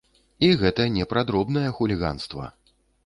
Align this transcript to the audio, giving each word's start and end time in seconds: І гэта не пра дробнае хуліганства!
І 0.47 0.47
гэта 0.61 0.87
не 0.95 1.05
пра 1.11 1.23
дробнае 1.31 1.67
хуліганства! 1.81 2.49